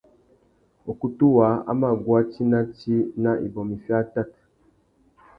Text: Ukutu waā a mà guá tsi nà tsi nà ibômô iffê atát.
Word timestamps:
Ukutu 0.91 1.25
waā 1.35 1.53
a 1.71 1.71
mà 1.79 1.89
guá 2.03 2.19
tsi 2.29 2.41
nà 2.51 2.59
tsi 2.75 2.95
nà 3.23 3.31
ibômô 3.45 3.73
iffê 3.77 3.93
atát. 4.01 4.29